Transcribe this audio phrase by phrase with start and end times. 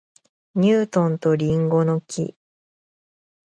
[0.55, 2.35] ニュートンと林檎の木